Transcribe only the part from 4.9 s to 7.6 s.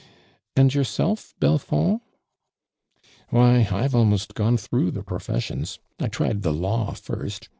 tlie pro fessions, I tried the law first.